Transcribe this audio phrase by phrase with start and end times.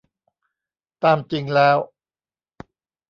[1.03, 1.77] ตามจริงแล้ว